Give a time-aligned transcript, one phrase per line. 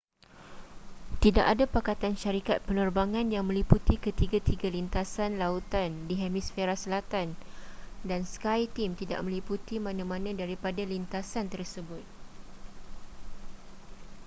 [1.23, 7.27] tidak ada pakatan syarikat penerbangan yang meliputi ketiga-ketiga lintasan lautan di hemisfera selatan
[8.09, 12.01] dan skyteam tidak meliputi mana-mana daripada lintasan tersebut